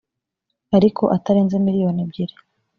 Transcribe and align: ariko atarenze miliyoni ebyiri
ariko 0.77 1.03
atarenze 1.15 1.55
miliyoni 1.65 2.01
ebyiri 2.05 2.35